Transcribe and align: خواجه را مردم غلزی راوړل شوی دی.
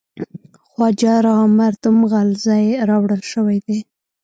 خواجه 0.69 1.15
را 1.25 1.37
مردم 1.59 1.97
غلزی 2.11 2.65
راوړل 2.89 3.21
شوی 3.31 3.57
دی. 3.65 3.79